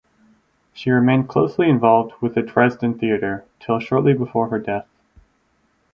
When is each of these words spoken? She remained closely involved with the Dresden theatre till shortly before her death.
She 0.73 0.89
remained 0.89 1.27
closely 1.29 1.69
involved 1.69 2.13
with 2.21 2.33
the 2.33 2.41
Dresden 2.41 2.97
theatre 2.97 3.45
till 3.59 3.79
shortly 3.79 4.15
before 4.15 4.49
her 4.49 4.57
death. 4.57 4.87